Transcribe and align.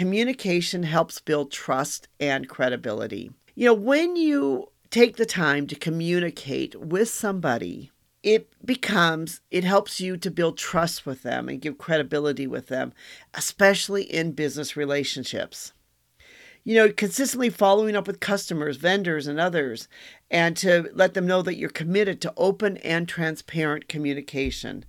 communication 0.00 0.82
helps 0.82 1.20
build 1.20 1.52
trust 1.52 2.08
and 2.18 2.48
credibility. 2.48 3.30
You 3.54 3.66
know, 3.66 3.74
when 3.74 4.16
you 4.16 4.70
take 4.88 5.16
the 5.16 5.26
time 5.26 5.66
to 5.66 5.74
communicate 5.74 6.74
with 6.74 7.10
somebody, 7.10 7.90
it 8.22 8.48
becomes, 8.64 9.42
it 9.50 9.62
helps 9.62 10.00
you 10.00 10.16
to 10.16 10.30
build 10.30 10.56
trust 10.56 11.04
with 11.04 11.22
them 11.22 11.50
and 11.50 11.60
give 11.60 11.76
credibility 11.76 12.46
with 12.46 12.68
them, 12.68 12.94
especially 13.34 14.04
in 14.04 14.32
business 14.32 14.74
relationships. 14.74 15.74
You 16.64 16.76
know, 16.76 16.90
consistently 16.90 17.50
following 17.50 17.94
up 17.94 18.06
with 18.06 18.20
customers, 18.20 18.78
vendors, 18.78 19.26
and 19.26 19.38
others, 19.38 19.86
and 20.30 20.56
to 20.56 20.88
let 20.94 21.12
them 21.12 21.26
know 21.26 21.42
that 21.42 21.58
you're 21.58 21.68
committed 21.68 22.22
to 22.22 22.32
open 22.38 22.78
and 22.78 23.06
transparent 23.06 23.86
communication. 23.86 24.86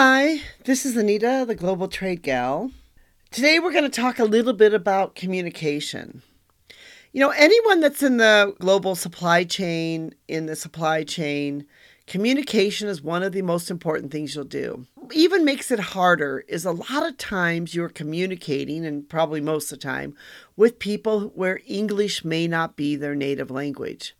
Hi, 0.00 0.42
this 0.64 0.86
is 0.86 0.96
Anita, 0.96 1.44
the 1.44 1.56
Global 1.56 1.88
Trade 1.88 2.22
Gal. 2.22 2.70
Today 3.32 3.58
we're 3.58 3.72
going 3.72 3.82
to 3.82 3.90
talk 3.90 4.20
a 4.20 4.24
little 4.24 4.52
bit 4.52 4.72
about 4.72 5.16
communication. 5.16 6.22
You 7.12 7.18
know, 7.18 7.30
anyone 7.30 7.80
that's 7.80 8.00
in 8.00 8.18
the 8.18 8.54
global 8.60 8.94
supply 8.94 9.42
chain, 9.42 10.14
in 10.28 10.46
the 10.46 10.54
supply 10.54 11.02
chain, 11.02 11.66
communication 12.06 12.86
is 12.86 13.02
one 13.02 13.24
of 13.24 13.32
the 13.32 13.42
most 13.42 13.72
important 13.72 14.12
things 14.12 14.36
you'll 14.36 14.44
do. 14.44 14.86
Even 15.10 15.44
makes 15.44 15.72
it 15.72 15.80
harder 15.80 16.44
is 16.46 16.64
a 16.64 16.70
lot 16.70 17.04
of 17.04 17.18
times 17.18 17.74
you're 17.74 17.88
communicating, 17.88 18.86
and 18.86 19.08
probably 19.08 19.40
most 19.40 19.72
of 19.72 19.80
the 19.80 19.82
time, 19.84 20.14
with 20.54 20.78
people 20.78 21.32
where 21.34 21.58
English 21.66 22.24
may 22.24 22.46
not 22.46 22.76
be 22.76 22.94
their 22.94 23.16
native 23.16 23.50
language. 23.50 24.14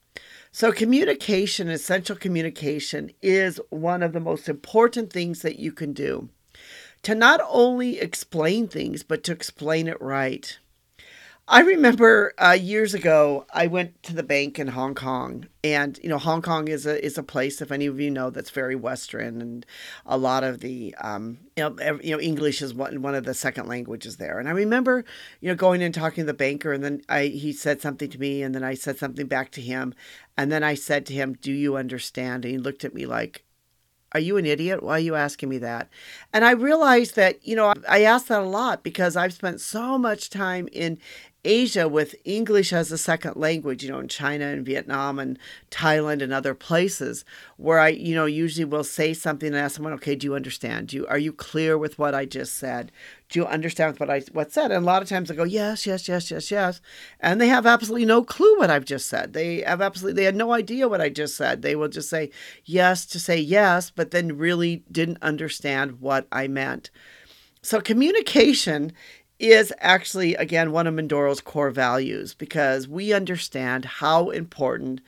So, 0.59 0.73
communication, 0.73 1.69
essential 1.69 2.17
communication, 2.17 3.13
is 3.23 3.61
one 3.71 4.03
of 4.03 4.13
the 4.13 4.19
most 4.19 4.49
important 4.49 5.13
things 5.13 5.43
that 5.43 5.61
you 5.61 5.71
can 5.71 5.93
do 5.93 6.31
to 7.03 7.15
not 7.15 7.41
only 7.49 8.01
explain 8.01 8.67
things, 8.67 9.05
but 9.05 9.23
to 9.23 9.33
explain 9.33 9.87
it 9.87 10.03
right. 10.03 10.59
I 11.51 11.61
remember 11.61 12.35
uh, 12.37 12.59
years 12.61 12.93
ago, 12.93 13.47
I 13.55 13.69
went 13.69 14.03
to 14.03 14.15
the 14.15 14.23
bank 14.23 14.59
in 14.59 14.69
Hong 14.69 14.95
Kong, 14.95 15.47
and 15.65 15.99
you 16.03 16.11
know, 16.11 16.19
Hong 16.19 16.43
Kong 16.43 16.69
is 16.69 16.85
a 16.85 17.03
is 17.03 17.17
a 17.17 17.23
place, 17.23 17.63
if 17.63 17.73
any 17.73 17.87
of 17.87 17.99
you 17.99 18.11
know, 18.11 18.29
that's 18.29 18.51
very 18.51 18.77
Western, 18.77 19.41
and 19.41 19.65
a 20.05 20.19
lot 20.19 20.45
of 20.45 20.61
the 20.61 20.95
um, 21.01 21.39
you 21.57 21.63
know, 21.63 21.99
you 22.03 22.15
know, 22.15 22.21
English 22.21 22.61
is 22.61 22.75
one 22.75 23.01
one 23.01 23.15
of 23.15 23.25
the 23.25 23.33
second 23.33 23.67
languages 23.67 24.19
there. 24.19 24.39
And 24.39 24.47
I 24.47 24.53
remember, 24.53 25.07
you 25.41 25.49
know, 25.49 25.55
going 25.55 25.83
and 25.83 25.95
talking 25.95 26.25
to 26.25 26.27
the 26.27 26.35
banker, 26.35 26.75
and 26.75 26.85
then 26.85 27.01
I 27.09 27.29
he 27.29 27.55
said 27.55 27.81
something 27.81 28.11
to 28.11 28.21
me, 28.21 28.43
and 28.43 28.55
then 28.55 28.63
I 28.63 28.75
said 28.75 28.99
something 28.99 29.27
back 29.27 29.51
to 29.53 29.63
him, 29.63 29.95
and 30.37 30.53
then 30.53 30.63
I 30.63 30.75
said 30.75 31.07
to 31.07 31.15
him, 31.15 31.33
"Do 31.41 31.51
you 31.51 31.79
understand?" 31.79 32.45
And 32.45 32.53
he 32.53 32.59
looked 32.59 32.85
at 32.85 32.93
me 32.93 33.07
like, 33.07 33.45
are 34.13 34.21
you 34.21 34.39
an 34.39 34.47
idiot? 34.47 34.83
Why 34.83 34.93
are 34.93 35.01
you 35.01 35.15
asking 35.15 35.51
me 35.51 35.59
that? 35.59 35.89
And 36.33 36.45
I 36.45 36.53
realized 36.53 37.15
that, 37.17 37.47
you 37.47 37.55
know, 37.55 37.75
I 37.87 38.05
ask 38.05 38.29
that 38.29 38.41
a 38.41 38.47
lot 38.47 38.83
because 38.83 39.17
I've 39.17 39.35
spent 39.35 39.61
so 39.61 39.99
much 39.99 40.31
time 40.31 40.67
in 40.73 40.99
Asia 41.45 41.89
with 41.89 42.17
English 42.25 42.73
as 42.73 42.91
a 42.91 42.99
second 42.99 43.37
language, 43.37 43.85
you 43.85 43.91
know, 43.91 44.01
in 44.01 44.09
China 44.09 44.47
and 44.47 44.67
Vietnam 44.67 45.19
and 45.19 45.39
Thailand 45.71 46.21
and 46.23 46.33
other 46.33 46.55
places 46.55 47.25
where 47.57 47.79
I, 47.79 47.89
you 47.89 48.15
know, 48.15 48.27
usually 48.27 48.65
will 48.65 48.85
say 48.85 49.15
something 49.15 49.49
and 49.49 49.57
ask 49.57 49.77
someone, 49.77 49.93
okay, 49.95 50.15
do 50.15 50.27
you 50.27 50.35
understand? 50.35 50.89
Do 50.89 50.97
you, 50.97 51.07
are 51.07 51.19
you 51.19 51.33
clear 51.33 51.79
with 51.79 51.99
what 51.99 52.15
I 52.15 52.25
just 52.25 52.55
said? 52.55 52.91
Do 53.29 53.39
you 53.39 53.47
understand 53.47 54.01
what 54.01 54.11
I 54.11 54.23
what 54.33 54.53
said? 54.53 54.73
And 54.73 54.83
a 54.83 54.87
lot 54.87 55.03
of 55.03 55.09
times 55.09 55.31
I 55.31 55.35
go, 55.35 55.45
yes, 55.45 55.87
yes, 55.87 56.09
yes, 56.09 56.31
yes, 56.31 56.51
yes. 56.51 56.81
And 57.21 57.41
they 57.41 57.49
have 57.49 57.67
absolutely 57.67 58.07
no 58.07 58.25
clue 58.25 58.59
what 58.59 58.71
I've 58.71 58.85
just 58.85 59.09
said. 59.09 59.33
They 59.33 59.61
have 59.61 59.81
absolutely, 59.81 60.21
they 60.21 60.27
had 60.27 60.37
no 60.37 60.53
idea 60.53 60.89
what 60.89 61.01
I 61.01 61.09
just 61.09 61.37
said. 61.37 61.63
They 61.63 61.77
will 61.77 61.89
just 61.89 62.11
say 62.11 62.31
yes 62.65 63.07
to 63.07 63.21
say 63.21 63.39
yes, 63.39 63.91
but 63.91 64.11
then 64.11 64.39
really 64.39 64.83
didn't 64.91 65.23
understand 65.23 66.01
what 66.01 66.27
I 66.33 66.49
meant. 66.49 66.91
So 67.63 67.81
communication 67.81 68.93
is 69.39 69.73
actually, 69.79 70.35
again, 70.35 70.73
one 70.73 70.87
of 70.87 70.95
Mondoro's 70.95 71.41
core 71.41 71.71
values 71.71 72.35
because 72.35 72.89
we 72.89 73.13
understand 73.13 73.85
how 73.85 74.31
important 74.31 75.01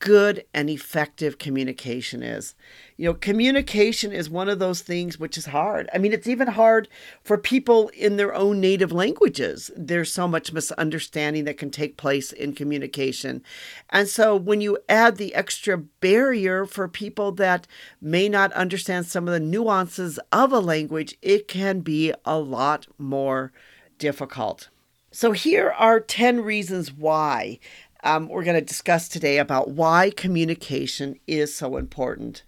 good 0.00 0.44
and 0.52 0.68
effective 0.68 1.38
communication 1.38 2.22
is. 2.22 2.54
You 2.96 3.06
know, 3.06 3.14
communication 3.14 4.12
is 4.12 4.28
one 4.28 4.48
of 4.48 4.58
those 4.58 4.80
things 4.80 5.20
which 5.20 5.38
is 5.38 5.46
hard. 5.46 5.88
I 5.94 5.98
mean, 5.98 6.12
it's 6.12 6.26
even 6.26 6.48
hard 6.48 6.88
for 7.22 7.38
people 7.38 7.88
in 7.90 8.16
their 8.16 8.34
own 8.34 8.60
native 8.60 8.92
languages. 8.92 9.70
There's 9.76 10.10
so 10.10 10.26
much 10.26 10.52
misunderstanding 10.52 11.44
that 11.44 11.58
can 11.58 11.70
take 11.70 11.98
place 11.98 12.32
in 12.32 12.54
communication. 12.54 13.42
And 13.90 14.08
so 14.08 14.34
when 14.34 14.60
you 14.60 14.78
add 14.88 15.16
the 15.16 15.34
extra 15.34 15.76
barrier 15.78 16.64
for 16.64 16.88
people 16.88 17.30
that 17.32 17.66
may 18.00 18.28
not 18.28 18.52
understand 18.54 19.06
some 19.06 19.28
of 19.28 19.34
the 19.34 19.40
nuances 19.40 20.18
of 20.32 20.52
a 20.52 20.60
language, 20.60 21.16
it 21.20 21.46
can 21.46 21.80
be 21.80 22.12
a 22.24 22.38
lot 22.38 22.86
more 22.98 23.52
difficult. 23.98 24.70
So, 25.12 25.32
here 25.32 25.70
are 25.76 25.98
10 25.98 26.42
reasons 26.42 26.92
why 26.92 27.58
um, 28.02 28.28
we're 28.28 28.44
going 28.44 28.58
to 28.58 28.64
discuss 28.64 29.08
today 29.08 29.38
about 29.38 29.70
why 29.70 30.10
communication 30.16 31.18
is 31.26 31.54
so 31.54 31.76
important. 31.76 32.42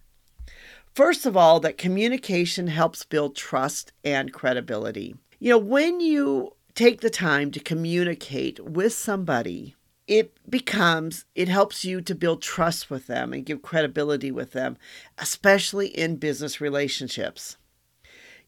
First 0.94 1.24
of 1.24 1.36
all, 1.36 1.60
that 1.60 1.78
communication 1.78 2.66
helps 2.66 3.04
build 3.04 3.34
trust 3.34 3.92
and 4.04 4.32
credibility. 4.32 5.16
You 5.38 5.50
know, 5.50 5.58
when 5.58 6.00
you 6.00 6.52
take 6.74 7.00
the 7.00 7.10
time 7.10 7.50
to 7.52 7.60
communicate 7.60 8.60
with 8.60 8.92
somebody, 8.92 9.74
it 10.06 10.34
becomes, 10.50 11.24
it 11.34 11.48
helps 11.48 11.84
you 11.84 12.00
to 12.02 12.14
build 12.14 12.42
trust 12.42 12.90
with 12.90 13.06
them 13.06 13.32
and 13.32 13.46
give 13.46 13.62
credibility 13.62 14.30
with 14.30 14.52
them, 14.52 14.76
especially 15.19 15.86
in 15.88 16.16
business 16.16 16.60
relationships 16.60 17.56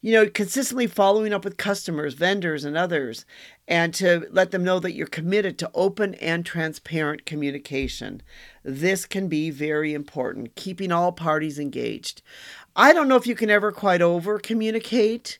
you 0.05 0.11
know, 0.11 0.29
consistently 0.29 0.85
following 0.85 1.33
up 1.33 1.43
with 1.43 1.57
customers, 1.57 2.13
vendors, 2.13 2.63
and 2.63 2.77
others, 2.77 3.25
and 3.67 3.91
to 3.91 4.27
let 4.29 4.51
them 4.51 4.63
know 4.63 4.79
that 4.79 4.93
you're 4.93 5.07
committed 5.07 5.57
to 5.57 5.71
open 5.73 6.13
and 6.15 6.45
transparent 6.45 7.25
communication. 7.25 8.21
This 8.61 9.07
can 9.07 9.27
be 9.27 9.49
very 9.49 9.95
important, 9.95 10.53
keeping 10.53 10.91
all 10.91 11.11
parties 11.11 11.57
engaged. 11.57 12.21
I 12.75 12.93
don't 12.93 13.07
know 13.07 13.15
if 13.15 13.25
you 13.25 13.33
can 13.33 13.49
ever 13.49 13.71
quite 13.71 14.03
over 14.03 14.37
communicate. 14.37 15.39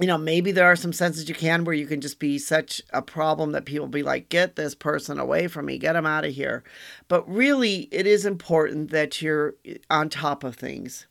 You 0.00 0.08
know, 0.08 0.18
maybe 0.18 0.50
there 0.50 0.66
are 0.66 0.74
some 0.74 0.92
senses 0.92 1.28
you 1.28 1.34
can 1.36 1.62
where 1.62 1.76
you 1.76 1.86
can 1.86 2.00
just 2.00 2.18
be 2.18 2.36
such 2.36 2.82
a 2.92 3.02
problem 3.02 3.52
that 3.52 3.64
people 3.64 3.86
be 3.86 4.02
like, 4.02 4.28
get 4.28 4.56
this 4.56 4.74
person 4.74 5.20
away 5.20 5.46
from 5.46 5.66
me, 5.66 5.78
get 5.78 5.92
them 5.92 6.06
out 6.06 6.24
of 6.24 6.34
here. 6.34 6.64
But 7.06 7.30
really, 7.30 7.82
it 7.92 8.08
is 8.08 8.26
important 8.26 8.90
that 8.90 9.22
you're 9.22 9.54
eh, 9.64 9.76
on 9.88 10.08
top 10.08 10.42
of 10.42 10.56
things 10.56 11.06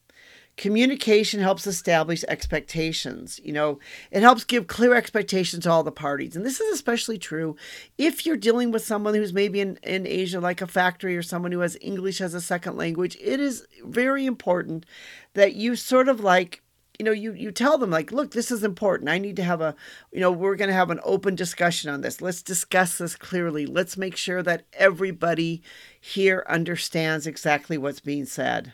communication 0.60 1.40
helps 1.40 1.66
establish 1.66 2.24
expectations 2.28 3.40
you 3.44 3.54
know? 3.54 3.80
It 4.12 4.22
helps 4.22 4.44
give 4.44 4.68
clear 4.68 4.94
expectations 4.94 5.64
to 5.64 5.72
all 5.72 5.84
the 5.84 5.92
parties 5.92 6.36
and 6.36 6.46
this 6.46 6.60
is 6.60 6.74
especially 6.74 7.18
true 7.18 7.56
if 7.98 8.26
you're 8.26 8.38
dealing 8.38 8.72
with 8.72 8.84
someone 8.84 9.14
who's 9.14 9.34
maybe 9.34 9.62
in, 9.62 9.80
in 9.84 10.06
asia 10.06 10.40
like 10.40 10.62
a 10.62 10.68
factory 10.68 11.16
or 11.16 11.24
someone 11.24 11.52
who 11.52 11.62
has 11.62 11.78
english 11.82 12.20
as 12.22 12.34
a 12.34 12.42
second 12.42 12.76
language. 12.76 13.18
It 13.22 13.40
is 13.40 13.66
very 13.84 14.26
important 14.26 14.86
that 15.34 15.54
you 15.54 15.76
sort 15.76 16.10
of 16.10 16.20
like 16.20 16.62
you 16.98 17.06
know 17.06 17.12
you 17.12 17.32
you 17.32 17.52
tell 17.52 17.78
them 17.78 17.92
like 17.92 18.12
look 18.12 18.32
this 18.32 18.52
is 18.52 18.64
important. 18.64 19.10
I 19.10 19.20
need 19.20 19.38
to 19.38 19.44
have 19.44 19.62
a 19.62 19.76
you 20.12 20.20
know 20.20 20.32
we're 20.32 20.56
going 20.56 20.70
to 20.70 20.76
have 20.76 20.92
an 20.92 21.00
open 21.04 21.36
discussion 21.36 21.90
on 21.90 22.02
this. 22.02 22.22
Let's 22.22 22.42
discuss 22.42 22.98
this 22.98 23.16
clearly. 23.16 23.66
Let's 23.66 23.98
make 23.98 24.18
sure 24.18 24.44
that 24.44 24.66
everybody 24.74 25.62
here 26.00 26.44
understands 26.50 27.26
exactly 27.26 27.78
what's 27.78 28.02
being 28.02 28.26
said 28.26 28.74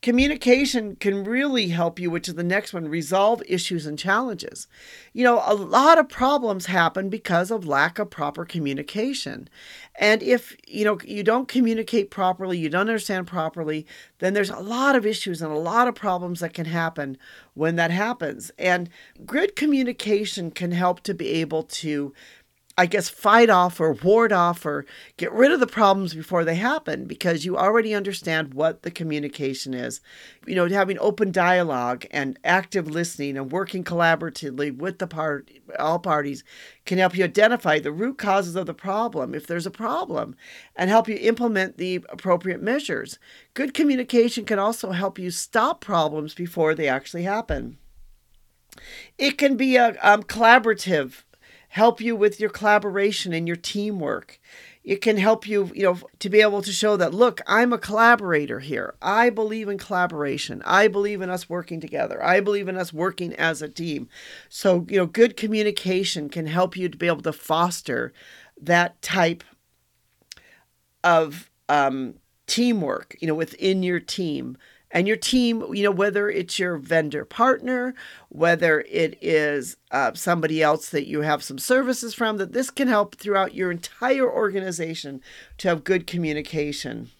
Communication 0.00 0.94
can 0.94 1.24
really 1.24 1.68
help 1.68 1.98
you, 1.98 2.08
which 2.08 2.28
is 2.28 2.36
the 2.36 2.44
next 2.44 2.72
one, 2.72 2.86
resolve 2.86 3.42
issues 3.48 3.84
and 3.84 3.98
challenges. 3.98 4.68
You 5.12 5.24
know, 5.24 5.42
a 5.44 5.54
lot 5.54 5.98
of 5.98 6.08
problems 6.08 6.66
happen 6.66 7.08
because 7.08 7.50
of 7.50 7.66
lack 7.66 7.98
of 7.98 8.08
proper 8.08 8.44
communication. 8.44 9.48
And 9.96 10.22
if, 10.22 10.56
you 10.68 10.84
know, 10.84 10.98
you 11.04 11.24
don't 11.24 11.48
communicate 11.48 12.12
properly, 12.12 12.58
you 12.58 12.68
don't 12.68 12.82
understand 12.82 13.26
properly, 13.26 13.88
then 14.20 14.34
there's 14.34 14.50
a 14.50 14.60
lot 14.60 14.94
of 14.94 15.04
issues 15.04 15.42
and 15.42 15.52
a 15.52 15.58
lot 15.58 15.88
of 15.88 15.96
problems 15.96 16.38
that 16.40 16.54
can 16.54 16.66
happen 16.66 17.18
when 17.54 17.74
that 17.74 17.90
happens. 17.90 18.52
And 18.56 18.90
good 19.26 19.56
communication 19.56 20.52
can 20.52 20.70
help 20.70 21.00
to 21.00 21.14
be 21.14 21.28
able 21.40 21.64
to 21.64 22.14
I 22.78 22.86
guess, 22.86 23.08
fight 23.08 23.50
off 23.50 23.80
or 23.80 23.92
ward 23.92 24.32
off 24.32 24.64
or 24.64 24.86
get 25.16 25.32
rid 25.32 25.50
of 25.50 25.58
the 25.58 25.66
problems 25.66 26.14
before 26.14 26.44
they 26.44 26.54
happen 26.54 27.06
because 27.06 27.44
you 27.44 27.58
already 27.58 27.92
understand 27.92 28.54
what 28.54 28.84
the 28.84 28.92
communication 28.92 29.74
is. 29.74 30.00
You 30.46 30.54
know, 30.54 30.68
having 30.68 30.96
open 31.00 31.32
dialogue 31.32 32.06
and 32.12 32.38
active 32.44 32.88
listening 32.88 33.36
and 33.36 33.50
working 33.50 33.82
collaboratively 33.82 34.76
with 34.76 35.00
the 35.00 35.08
part 35.08 35.50
all 35.76 35.98
parties 35.98 36.44
can 36.86 36.98
help 36.98 37.16
you 37.16 37.24
identify 37.24 37.80
the 37.80 37.90
root 37.90 38.16
causes 38.16 38.54
of 38.54 38.66
the 38.66 38.74
problem 38.74 39.34
if 39.34 39.48
there's 39.48 39.66
a 39.66 39.72
problem 39.72 40.36
and 40.76 40.88
help 40.88 41.08
you 41.08 41.16
implement 41.16 41.78
the 41.78 41.96
appropriate 42.10 42.62
measures. 42.62 43.18
Good 43.54 43.74
communication 43.74 44.44
can 44.44 44.60
also 44.60 44.92
help 44.92 45.18
you 45.18 45.32
stop 45.32 45.80
problems 45.80 46.32
before 46.32 46.76
they 46.76 46.86
actually 46.86 47.24
happen. 47.24 47.78
It 49.18 49.36
can 49.36 49.56
be 49.56 49.74
a 49.74 49.98
um, 50.00 50.22
collaborative 50.22 51.24
help 51.68 52.00
you 52.00 52.16
with 52.16 52.40
your 52.40 52.50
collaboration 52.50 53.32
and 53.32 53.46
your 53.46 53.56
teamwork. 53.56 54.40
It 54.82 55.02
can 55.02 55.18
help 55.18 55.46
you, 55.46 55.70
you 55.74 55.82
know, 55.82 55.98
to 56.18 56.30
be 56.30 56.40
able 56.40 56.62
to 56.62 56.72
show 56.72 56.96
that, 56.96 57.12
look, 57.12 57.42
I'm 57.46 57.74
a 57.74 57.78
collaborator 57.78 58.60
here. 58.60 58.94
I 59.02 59.28
believe 59.28 59.68
in 59.68 59.76
collaboration. 59.76 60.62
I 60.64 60.88
believe 60.88 61.20
in 61.20 61.28
us 61.28 61.48
working 61.48 61.78
together. 61.78 62.24
I 62.24 62.40
believe 62.40 62.68
in 62.68 62.78
us 62.78 62.90
working 62.90 63.34
as 63.34 63.60
a 63.60 63.68
team. 63.68 64.08
So, 64.48 64.86
you 64.88 64.96
know, 64.96 65.06
good 65.06 65.36
communication 65.36 66.30
can 66.30 66.46
help 66.46 66.74
you 66.74 66.88
to 66.88 66.96
be 66.96 67.06
able 67.06 67.22
to 67.22 67.34
foster 67.34 68.14
that 68.60 69.00
type 69.02 69.44
of 71.04 71.50
um, 71.68 72.14
teamwork, 72.46 73.14
you 73.20 73.28
know, 73.28 73.34
within 73.34 73.82
your 73.82 74.00
team 74.00 74.56
and 74.90 75.06
your 75.06 75.16
team, 75.16 75.64
you 75.74 75.82
know, 75.82 75.90
whether 75.90 76.30
it's 76.30 76.58
your 76.58 76.76
vendor 76.78 77.24
partner, 77.24 77.94
whether 78.28 78.80
it 78.88 79.18
is 79.20 79.76
uh, 79.90 80.12
somebody 80.14 80.62
else 80.62 80.88
that 80.90 81.06
you 81.06 81.20
have 81.22 81.42
some 81.42 81.58
services 81.58 82.14
from, 82.14 82.38
that 82.38 82.52
this 82.52 82.70
can 82.70 82.88
help 82.88 83.16
throughout 83.16 83.54
your 83.54 83.70
entire 83.70 84.30
organization 84.30 85.20
to 85.58 85.68
have 85.68 85.84
good 85.84 86.06
communication. 86.06 87.10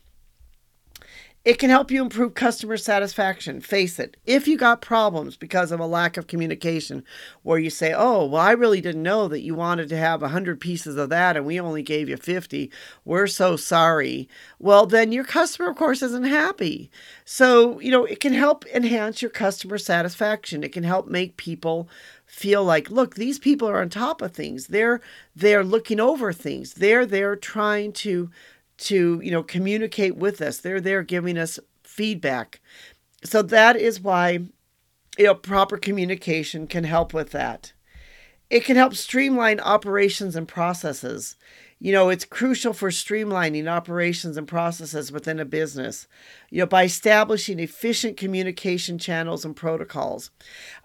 It 1.44 1.58
can 1.58 1.70
help 1.70 1.90
you 1.90 2.02
improve 2.02 2.34
customer 2.34 2.76
satisfaction. 2.76 3.60
Face 3.60 3.98
it, 3.98 4.16
if 4.26 4.48
you 4.48 4.58
got 4.58 4.82
problems 4.82 5.36
because 5.36 5.70
of 5.70 5.78
a 5.78 5.86
lack 5.86 6.16
of 6.16 6.26
communication, 6.26 7.04
where 7.42 7.58
you 7.58 7.70
say, 7.70 7.94
Oh, 7.96 8.26
well, 8.26 8.42
I 8.42 8.50
really 8.50 8.80
didn't 8.80 9.04
know 9.04 9.28
that 9.28 9.40
you 9.40 9.54
wanted 9.54 9.88
to 9.90 9.96
have 9.96 10.20
100 10.20 10.60
pieces 10.60 10.96
of 10.96 11.10
that 11.10 11.36
and 11.36 11.46
we 11.46 11.60
only 11.60 11.82
gave 11.82 12.08
you 12.08 12.16
50. 12.16 12.70
We're 13.04 13.28
so 13.28 13.56
sorry. 13.56 14.28
Well, 14.58 14.84
then 14.84 15.12
your 15.12 15.24
customer, 15.24 15.70
of 15.70 15.76
course, 15.76 16.02
isn't 16.02 16.24
happy. 16.24 16.90
So, 17.24 17.78
you 17.80 17.92
know, 17.92 18.04
it 18.04 18.20
can 18.20 18.34
help 18.34 18.66
enhance 18.66 19.22
your 19.22 19.30
customer 19.30 19.78
satisfaction. 19.78 20.64
It 20.64 20.72
can 20.72 20.84
help 20.84 21.06
make 21.06 21.36
people 21.36 21.88
feel 22.26 22.62
like 22.62 22.90
look 22.90 23.14
these 23.14 23.38
people 23.38 23.66
are 23.66 23.80
on 23.80 23.88
top 23.88 24.20
of 24.20 24.32
things 24.32 24.66
they're 24.66 25.00
they're 25.34 25.64
looking 25.64 25.98
over 25.98 26.30
things 26.30 26.74
they're 26.74 27.06
they're 27.06 27.34
trying 27.34 27.90
to 27.90 28.30
to 28.78 29.20
you 29.22 29.30
know 29.30 29.42
communicate 29.42 30.16
with 30.16 30.40
us. 30.40 30.58
They're 30.58 30.80
there 30.80 31.02
giving 31.02 31.36
us 31.36 31.58
feedback. 31.82 32.60
So 33.24 33.42
that 33.42 33.76
is 33.76 34.00
why 34.00 34.40
you 35.18 35.24
know 35.24 35.34
proper 35.34 35.76
communication 35.76 36.66
can 36.66 36.84
help 36.84 37.12
with 37.12 37.30
that. 37.32 37.72
It 38.50 38.64
can 38.64 38.76
help 38.76 38.94
streamline 38.94 39.60
operations 39.60 40.34
and 40.34 40.48
processes. 40.48 41.36
You 41.80 41.92
know 41.92 42.08
it's 42.08 42.24
crucial 42.24 42.72
for 42.72 42.90
streamlining 42.90 43.68
operations 43.68 44.36
and 44.36 44.48
processes 44.48 45.12
within 45.12 45.38
a 45.38 45.44
business 45.44 46.08
you 46.50 46.60
know 46.60 46.66
by 46.66 46.84
establishing 46.84 47.60
efficient 47.60 48.16
communication 48.16 48.98
channels 48.98 49.44
and 49.44 49.54
protocols. 49.54 50.30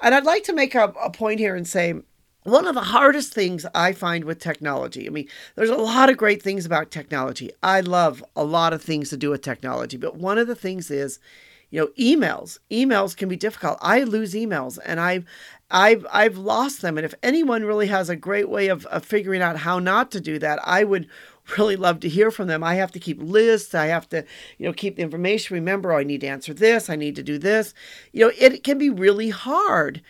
And 0.02 0.14
i'd 0.14 0.26
like 0.26 0.44
to 0.44 0.54
make 0.54 0.76
a, 0.76 0.94
a 1.02 1.10
point 1.10 1.40
here 1.40 1.56
and 1.56 1.68
say 1.68 1.96
one 2.44 2.68
of 2.68 2.76
the 2.76 2.82
hardest 2.82 3.34
things 3.34 3.66
I 3.74 3.94
find 3.94 4.26
with 4.26 4.40
technology, 4.40 5.08
I 5.08 5.10
mean, 5.10 5.28
there's 5.56 5.70
a 5.70 5.76
lot 5.76 6.10
of 6.10 6.18
great 6.18 6.42
things 6.42 6.66
about 6.66 6.92
technology. 6.92 7.52
I 7.62 7.82
love 7.82 8.24
a 8.36 8.44
lot 8.44 8.74
of 8.74 8.82
things 8.82 9.10
to 9.10 9.18
do 9.18 9.30
with 9.30 9.42
technology, 9.42 9.98
but 9.98 10.18
one 10.18 10.38
of 10.38 10.48
the 10.48 10.56
things 10.56 10.92
is, 10.92 11.20
you 11.70 11.80
know, 11.80 11.88
emails. 12.00 12.60
Emails 12.70 13.18
can 13.18 13.30
be 13.30 13.36
difficult. 13.36 13.80
I 13.82 14.04
lose 14.04 14.34
emails 14.34 14.78
and 14.86 15.00
I've 15.00 15.26
I've 15.72 16.06
I've 16.12 16.38
lost 16.38 16.84
them. 16.84 17.00
And 17.00 17.06
if 17.06 17.16
anyone 17.24 17.64
really 17.64 17.88
has 17.88 18.10
a 18.10 18.16
great 18.16 18.48
way 18.48 18.68
of, 18.68 18.86
of 18.88 19.04
figuring 19.04 19.42
out 19.42 19.58
how 19.58 19.80
not 19.80 20.12
to 20.12 20.22
do 20.22 20.38
that, 20.38 20.60
I 20.64 20.84
would 20.84 21.08
really 21.58 21.76
love 21.76 22.00
to 22.02 22.10
hear 22.10 22.30
from 22.30 22.48
them. 22.48 22.64
I 22.64 22.76
have 22.76 22.92
to 22.92 23.00
keep 23.00 23.20
lists. 23.20 23.74
I 23.74 23.88
have 23.88 24.08
to, 24.10 24.24
you 24.60 24.68
know, 24.68 24.74
keep 24.74 24.98
the 24.98 25.02
information. 25.02 25.56
Remember, 25.56 25.94
I 25.94 26.04
need 26.04 26.22
to 26.22 26.28
answer 26.28 26.54
this. 26.54 26.92
I 26.92 26.96
need 26.96 27.16
to 27.16 27.24
do 27.24 27.40
this. 27.40 27.74
You 28.12 28.26
know, 28.26 28.32
it 28.38 28.64
can 28.64 28.78
be 28.78 28.92
really 28.92 29.30
hard 29.30 30.02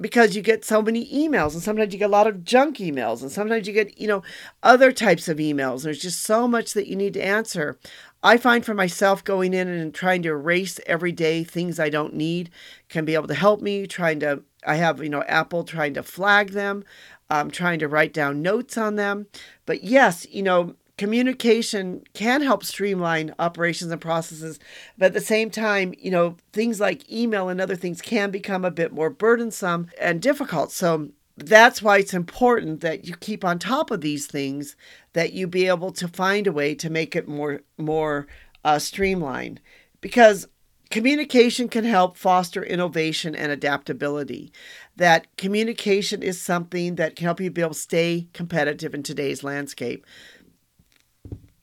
because 0.00 0.36
you 0.36 0.42
get 0.42 0.64
so 0.64 0.82
many 0.82 1.06
emails 1.12 1.54
and 1.54 1.62
sometimes 1.62 1.92
you 1.92 1.98
get 1.98 2.06
a 2.06 2.08
lot 2.08 2.26
of 2.26 2.44
junk 2.44 2.78
emails 2.78 3.22
and 3.22 3.30
sometimes 3.30 3.66
you 3.66 3.72
get 3.72 3.98
you 3.98 4.06
know 4.06 4.22
other 4.62 4.92
types 4.92 5.28
of 5.28 5.38
emails. 5.38 5.82
There's 5.82 6.00
just 6.00 6.22
so 6.22 6.46
much 6.46 6.74
that 6.74 6.86
you 6.86 6.96
need 6.96 7.14
to 7.14 7.24
answer. 7.24 7.78
I 8.22 8.36
find 8.36 8.64
for 8.64 8.74
myself 8.74 9.22
going 9.22 9.54
in 9.54 9.68
and 9.68 9.94
trying 9.94 10.22
to 10.22 10.30
erase 10.30 10.80
every 10.86 11.12
day 11.12 11.44
things 11.44 11.78
i 11.78 11.88
don't 11.88 12.14
need 12.14 12.50
can 12.88 13.04
be 13.04 13.14
able 13.14 13.28
to 13.28 13.34
help 13.34 13.60
me 13.60 13.86
trying 13.86 14.18
to 14.20 14.42
i 14.66 14.74
have 14.74 15.02
you 15.02 15.08
know 15.08 15.22
apple 15.24 15.62
trying 15.62 15.94
to 15.94 16.02
flag 16.02 16.50
them 16.50 16.84
um, 17.30 17.50
trying 17.50 17.78
to 17.80 17.88
write 17.88 18.12
down 18.12 18.42
notes 18.42 18.78
on 18.78 18.96
them. 18.96 19.26
But 19.64 19.84
yes 19.84 20.26
you 20.30 20.42
know 20.42 20.74
communication 20.98 22.02
can 22.14 22.40
help 22.40 22.64
streamline 22.64 23.34
operations 23.38 23.92
and 23.92 24.00
processes 24.00 24.58
but 24.96 25.06
at 25.06 25.12
the 25.12 25.20
same 25.20 25.50
time 25.50 25.92
you 25.98 26.10
know 26.10 26.36
things 26.52 26.80
like 26.80 27.10
email 27.12 27.48
and 27.48 27.60
other 27.60 27.76
things 27.76 28.00
can 28.00 28.30
become 28.30 28.64
a 28.64 28.70
bit 28.70 28.92
more 28.92 29.10
burdensome 29.10 29.88
and 30.00 30.22
difficult. 30.22 30.72
So 30.72 31.10
that's 31.36 31.82
why 31.82 31.98
it's 31.98 32.14
important 32.14 32.80
that 32.80 33.06
you 33.06 33.14
keep 33.14 33.44
on 33.44 33.58
top 33.58 33.90
of 33.90 34.00
these 34.00 34.26
things 34.26 34.74
that 35.12 35.32
you 35.32 35.46
be 35.46 35.66
able 35.68 35.92
to 35.92 36.08
find 36.08 36.46
a 36.46 36.52
way 36.52 36.74
to 36.74 36.90
make 36.90 37.14
it 37.14 37.28
more 37.28 37.60
more 37.76 38.26
uh, 38.64 38.78
streamlined 38.78 39.60
because 40.00 40.48
communication 40.90 41.68
can 41.68 41.84
help 41.84 42.16
foster 42.16 42.62
innovation 42.64 43.34
and 43.34 43.52
adaptability. 43.52 44.52
That 44.96 45.26
communication 45.36 46.22
is 46.22 46.40
something 46.40 46.94
that 46.94 47.16
can 47.16 47.24
help 47.24 47.40
you 47.40 47.50
be 47.50 47.60
able 47.60 47.74
to 47.74 47.80
stay 47.80 48.28
competitive 48.32 48.94
in 48.94 49.02
today's 49.02 49.44
landscape 49.44 50.06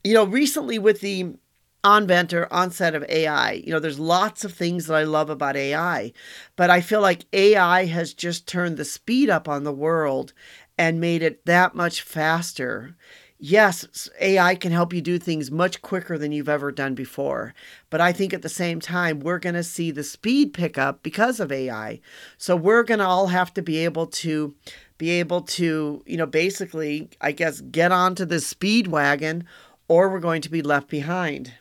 you 0.04 0.14
know, 0.14 0.26
recently 0.26 0.80
with 0.80 1.02
the 1.02 1.36
onvent 1.84 2.34
or 2.34 2.52
onset 2.52 2.96
of 2.96 3.04
AI, 3.10 3.54
you 3.54 3.72
know, 3.72 3.80
there's 3.80 4.00
lots 4.00 4.46
of 4.46 4.54
things 4.54 4.88
that 4.88 4.96
I 4.96 5.04
love 5.04 5.30
about 5.30 5.58
AI, 5.58 6.14
but 6.56 6.70
I 6.70 6.82
feel 6.82 7.02
like 7.02 7.26
AI 7.34 7.86
has 7.86 8.14
just 8.14 8.48
turned 8.48 8.78
the 8.78 8.86
speed 8.86 9.30
up 9.30 9.48
on 9.50 9.64
the 9.64 9.74
world 9.74 10.34
and 10.78 11.02
made 11.02 11.22
it 11.22 11.46
that 11.46 11.76
much 11.76 12.02
faster. 12.02 12.96
Yes, 13.38 14.10
AI 14.22 14.56
can 14.56 14.72
help 14.72 14.94
you 14.94 15.02
do 15.02 15.20
things 15.20 15.52
much 15.52 15.82
quicker 15.82 16.18
than 16.18 16.32
you've 16.32 16.48
ever 16.48 16.72
done 16.72 16.96
before. 16.96 17.54
But 17.90 18.00
I 18.00 18.14
think 18.14 18.34
at 18.34 18.42
the 18.42 18.48
same 18.48 18.80
time, 18.80 19.20
we're 19.20 19.40
going 19.40 19.56
to 19.56 19.64
see 19.64 19.92
the 19.92 20.04
speed 20.04 20.54
pick 20.54 20.78
up 20.78 21.04
because 21.04 21.42
of 21.42 21.52
AI. 21.52 22.00
So 22.38 22.56
we're 22.56 22.84
going 22.84 23.00
to 23.00 23.06
all 23.06 23.28
have 23.28 23.54
to 23.56 23.62
be 23.62 23.80
able 23.80 24.08
to 24.08 24.56
be 24.98 25.10
able 25.10 25.42
to, 25.42 26.02
you 26.06 26.16
know, 26.16 26.26
basically, 26.26 27.10
I 27.20 27.34
guess, 27.34 27.60
get 27.60 27.92
onto 27.92 28.24
the 28.24 28.40
speed 28.40 28.88
wagon 28.88 29.46
or 29.94 30.10
we're 30.10 30.20
going 30.20 30.42
to 30.42 30.50
be 30.50 30.64
left 30.64 30.90
behind. 30.90 31.54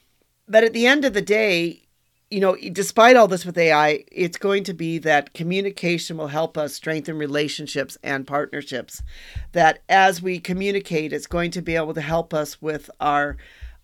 But 0.49 0.65
at 0.65 0.73
the 0.73 0.87
end 0.87 1.05
of 1.05 1.13
the 1.13 1.21
day, 1.21 1.83
you 2.31 2.41
know, 2.41 2.57
despite 2.57 3.15
all 3.15 3.29
this 3.29 3.45
with 3.45 3.59
AI, 3.59 4.05
it's 4.11 4.39
going 4.39 4.65
to 4.65 4.73
be 4.73 4.97
that 5.01 5.35
communication 5.35 6.17
will 6.17 6.29
help 6.29 6.57
us 6.57 6.73
strengthen 6.73 7.19
relationships 7.19 7.99
and 8.03 8.27
partnerships. 8.27 9.03
That 9.53 9.83
as 9.91 10.23
we 10.23 10.39
communicate, 10.39 11.13
it's 11.13 11.27
going 11.27 11.51
to 11.51 11.61
be 11.61 11.77
able 11.77 11.93
to 11.93 12.01
help 12.01 12.33
us 12.33 12.63
with 12.63 12.89
our, 13.01 13.37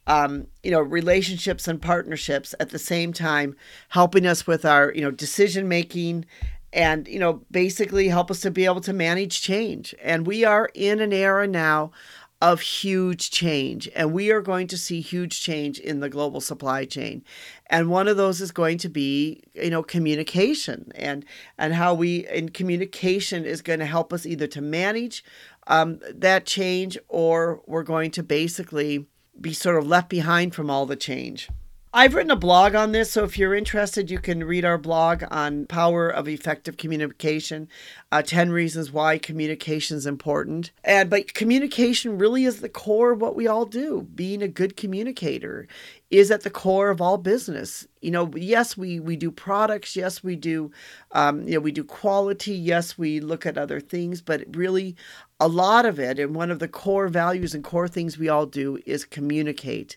um, 0.07 0.47
you 0.63 0.71
know, 0.71 0.81
relationships 0.81 1.69
and 1.69 1.83
partnerships 1.83 2.55
at 2.59 2.71
the 2.71 2.79
same 2.79 3.13
time, 3.13 3.55
helping 3.91 4.25
us 4.25 4.47
with 4.47 4.65
our, 4.65 4.95
you 4.95 5.03
know, 5.03 5.11
decision 5.11 5.69
making 5.69 6.25
and, 6.73 7.07
you 7.07 7.19
know, 7.19 7.43
basically 7.51 8.09
help 8.09 8.31
us 8.31 8.41
to 8.41 8.51
be 8.51 8.65
able 8.65 8.81
to 8.81 8.95
manage 8.95 9.43
change. 9.43 9.95
And 10.03 10.27
we 10.27 10.43
are 10.47 10.71
in 10.73 11.01
an 11.01 11.13
era 11.13 11.47
now 11.47 11.93
of 12.41 12.61
huge 12.61 13.31
change. 13.31 13.89
And 13.97 14.13
we 14.13 14.31
are 14.31 14.41
going 14.41 14.69
to 14.69 14.79
see 14.79 15.01
huge 15.01 15.41
change 15.41 15.79
in 15.79 16.01
the 16.01 16.09
global 16.09 16.41
supply 16.41 16.85
chain. 16.85 17.25
And 17.67 17.91
one 17.91 18.07
of 18.07 18.17
those 18.17 18.41
is 18.41 18.53
going 18.53 18.79
to 18.79 18.89
be, 18.89 19.43
you 19.55 19.71
know, 19.71 19.83
communication 19.83 20.93
and 20.95 21.25
and 21.59 21.75
how 21.75 21.95
we 21.95 22.29
in 22.29 22.51
communication 22.51 23.45
is 23.45 23.61
going 23.61 23.81
to 23.81 23.87
help 23.87 24.13
us 24.13 24.25
either 24.25 24.47
to 24.49 24.61
manage 24.61 25.25
um, 25.67 26.01
that 26.15 26.47
change 26.47 26.97
or 27.09 27.61
we're 27.67 27.83
going 27.83 28.11
to 28.13 28.23
basically 28.23 29.07
be 29.41 29.53
sort 29.53 29.77
of 29.77 29.87
left 29.87 30.09
behind 30.09 30.55
from 30.55 30.71
all 30.71 30.87
the 30.87 30.97
change. 30.97 31.49
I've 31.91 32.15
written 32.15 32.31
a 32.31 32.37
blog 32.37 32.75
on 32.75 32.93
this, 32.93 33.13
so 33.13 33.25
if 33.25 33.39
you're 33.39 33.55
interested, 33.55 34.11
you 34.11 34.19
can 34.19 34.45
read 34.45 34.63
our 34.67 34.77
blog 34.77 35.25
on 35.31 35.65
power 35.65 36.11
of 36.11 36.29
effective 36.29 36.77
communication, 36.77 37.67
uh, 38.13 38.21
10 38.21 38.53
reasons 38.53 38.93
why 38.93 39.17
communication 39.17 39.97
is 39.97 40.05
important. 40.05 40.71
And 40.85 41.09
but 41.09 41.33
communication 41.33 42.19
really 42.19 42.45
is 42.45 42.61
the 42.61 42.69
core 42.69 43.13
of 43.13 43.23
what 43.23 43.35
we 43.35 43.47
all 43.47 43.65
do. 43.65 44.03
Being 44.15 44.43
a 44.43 44.49
good 44.49 44.77
communicator 44.77 45.67
is 46.11 46.31
at 46.31 46.43
the 46.43 46.51
core 46.51 46.91
of 46.91 47.01
all 47.01 47.17
business. 47.17 47.87
You 48.03 48.11
know, 48.11 48.31
yes, 48.37 48.77
we 48.77 49.01
we 49.01 49.17
do 49.17 49.31
products, 49.31 49.97
yes, 49.97 50.23
we 50.23 50.37
do, 50.37 50.71
um, 51.13 51.49
you 51.49 51.55
know, 51.55 51.61
we 51.61 51.73
do 51.73 51.85
quality, 51.85 52.53
yes, 52.53 52.99
we 52.99 53.19
look 53.19 53.47
at 53.47 53.57
other 53.57 53.81
things, 53.81 54.21
but 54.21 54.45
really, 54.55 54.95
a 55.41 55.49
lot 55.49 55.87
of 55.87 55.99
it, 55.99 56.19
and 56.19 56.35
one 56.35 56.51
of 56.51 56.59
the 56.59 56.69
core 56.69 57.09
values 57.09 57.55
and 57.55 57.65
core 57.65 57.89
things 57.89 58.19
we 58.19 58.29
all 58.29 58.45
do 58.45 58.79
is 58.85 59.07
communicate 59.07 59.97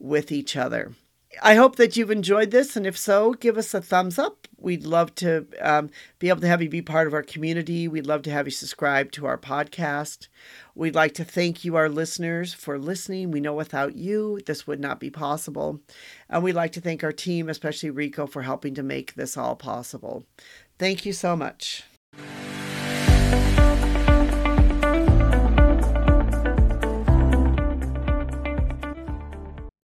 with 0.00 0.32
each 0.32 0.56
other. 0.56 0.94
I 1.42 1.54
hope 1.54 1.76
that 1.76 1.96
you've 1.96 2.10
enjoyed 2.10 2.50
this, 2.50 2.74
and 2.74 2.86
if 2.86 2.96
so, 2.96 3.34
give 3.34 3.58
us 3.58 3.74
a 3.74 3.82
thumbs 3.82 4.18
up. 4.18 4.48
We'd 4.56 4.84
love 4.84 5.14
to 5.16 5.46
um, 5.60 5.90
be 6.18 6.30
able 6.30 6.40
to 6.40 6.48
have 6.48 6.62
you 6.62 6.68
be 6.68 6.82
part 6.82 7.06
of 7.06 7.14
our 7.14 7.22
community. 7.22 7.86
We'd 7.86 8.06
love 8.06 8.22
to 8.22 8.30
have 8.30 8.46
you 8.46 8.50
subscribe 8.50 9.12
to 9.12 9.26
our 9.26 9.36
podcast. 9.38 10.28
We'd 10.74 10.94
like 10.94 11.14
to 11.14 11.24
thank 11.24 11.64
you, 11.64 11.76
our 11.76 11.88
listeners, 11.88 12.54
for 12.54 12.78
listening. 12.78 13.30
We 13.30 13.40
know 13.40 13.54
without 13.54 13.94
you, 13.94 14.40
this 14.46 14.66
would 14.66 14.80
not 14.80 15.00
be 15.00 15.10
possible. 15.10 15.80
And 16.30 16.42
we'd 16.42 16.54
like 16.54 16.72
to 16.72 16.80
thank 16.80 17.04
our 17.04 17.12
team, 17.12 17.48
especially 17.48 17.90
Rico, 17.90 18.26
for 18.26 18.42
helping 18.42 18.74
to 18.74 18.82
make 18.82 19.14
this 19.14 19.36
all 19.36 19.54
possible. 19.54 20.24
Thank 20.78 21.04
you 21.04 21.12
so 21.12 21.36
much. 21.36 21.84